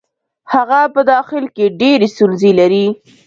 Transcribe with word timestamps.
هغه 0.53 0.79
په 0.93 1.01
داخل 1.11 1.43
کې 1.55 1.65
ډېرې 1.81 2.07
ستونزې 2.13 2.51
لري. 2.59 2.85